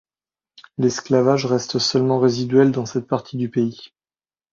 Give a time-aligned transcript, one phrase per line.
[0.79, 3.93] L’esclavage reste seulement résiduel dans cette partie du pays.